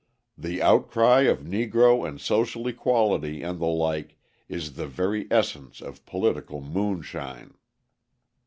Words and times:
The 0.35 0.63
outcry 0.63 1.19
of 1.29 1.41
Negro 1.43 2.07
and 2.07 2.19
social 2.19 2.67
equality 2.67 3.43
and 3.43 3.59
the 3.59 3.67
like 3.67 4.17
is 4.49 4.73
the 4.73 4.87
very 4.87 5.27
essence 5.29 5.79
of 5.79 6.07
political 6.07 6.59
moonshine. 6.59 7.53